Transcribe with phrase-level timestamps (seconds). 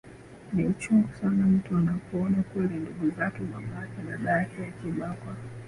[0.53, 5.35] ni uchungu sana mtu anapoona kweli ndugu zake mama yake dada yake akibakwa